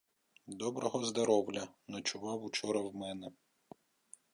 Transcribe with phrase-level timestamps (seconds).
[0.47, 1.67] —Доброго здоровля!
[1.87, 3.31] Ночував учора в мене.